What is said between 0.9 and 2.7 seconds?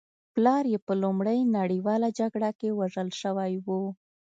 لومړۍ نړۍواله جګړه کې